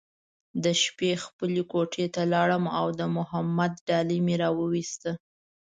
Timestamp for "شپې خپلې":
0.83-1.61